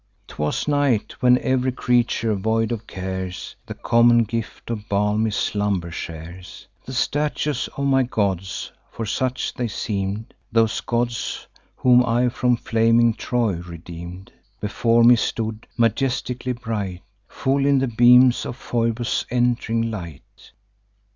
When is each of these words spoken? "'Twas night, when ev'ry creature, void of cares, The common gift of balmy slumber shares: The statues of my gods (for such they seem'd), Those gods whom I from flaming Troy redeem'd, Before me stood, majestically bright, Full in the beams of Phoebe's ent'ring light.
"'Twas 0.27 0.67
night, 0.67 1.13
when 1.19 1.37
ev'ry 1.37 1.71
creature, 1.71 2.33
void 2.33 2.71
of 2.71 2.87
cares, 2.87 3.55
The 3.67 3.75
common 3.75 4.23
gift 4.23 4.71
of 4.71 4.89
balmy 4.89 5.29
slumber 5.29 5.91
shares: 5.91 6.65
The 6.85 6.93
statues 6.93 7.69
of 7.77 7.85
my 7.85 8.01
gods 8.01 8.71
(for 8.89 9.05
such 9.05 9.53
they 9.53 9.67
seem'd), 9.67 10.33
Those 10.51 10.81
gods 10.81 11.45
whom 11.75 12.03
I 12.03 12.29
from 12.29 12.55
flaming 12.57 13.13
Troy 13.13 13.57
redeem'd, 13.57 14.31
Before 14.59 15.03
me 15.03 15.15
stood, 15.15 15.67
majestically 15.77 16.53
bright, 16.53 17.03
Full 17.27 17.63
in 17.63 17.77
the 17.77 17.87
beams 17.87 18.43
of 18.47 18.57
Phoebe's 18.57 19.27
ent'ring 19.29 19.91
light. 19.91 20.51